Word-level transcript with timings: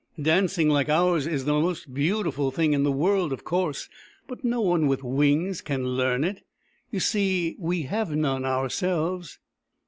"Dancing 0.19 0.67
like 0.67 0.89
ours 0.89 1.27
is 1.27 1.45
the 1.45 1.53
most 1.53 1.93
beautiful 1.93 2.49
thing 2.49 2.73
in 2.73 2.81
the 2.81 2.91
world, 2.91 3.31
of 3.31 3.43
course. 3.43 3.87
But 4.25 4.43
no 4.43 4.59
one 4.59 4.87
with 4.87 5.03
wings 5.03 5.61
can 5.61 5.89
learn 5.89 6.23
it. 6.23 6.43
You 6.89 6.99
see, 6.99 7.55
we 7.59 7.83
have 7.83 8.15
none 8.15 8.43
ourselves." 8.43 9.37